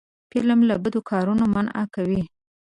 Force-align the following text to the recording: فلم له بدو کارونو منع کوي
فلم 0.31 0.59
له 0.69 0.75
بدو 0.83 0.99
کارونو 1.11 1.43
منع 1.53 1.81
کوي 1.95 2.21